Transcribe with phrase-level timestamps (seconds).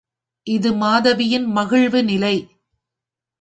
[0.47, 2.35] இது மாதவியின் மகிழ்வு நிலை.